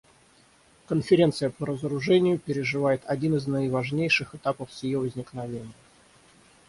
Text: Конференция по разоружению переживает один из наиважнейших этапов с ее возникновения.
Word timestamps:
Конференция 0.87 1.51
по 1.51 1.67
разоружению 1.67 2.39
переживает 2.39 3.03
один 3.05 3.35
из 3.35 3.45
наиважнейших 3.45 4.33
этапов 4.33 4.73
с 4.73 4.81
ее 4.81 4.97
возникновения. 4.97 5.75